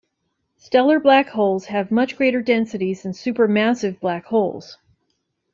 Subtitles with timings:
[0.57, 4.79] Stellar black holes have much greater densities than supermassive black holes.